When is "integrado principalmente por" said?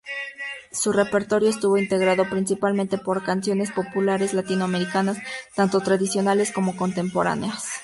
1.77-3.23